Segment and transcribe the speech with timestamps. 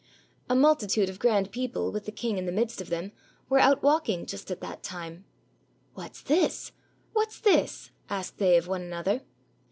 [0.49, 3.11] A multitude of grand people with the king in the midst of them
[3.49, 5.25] were out walking just at that time.
[5.93, 6.71] "What's this?
[7.13, 9.21] what's this?" asked they of one another.